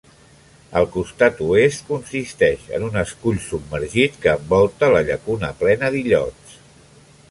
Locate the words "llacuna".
5.11-5.57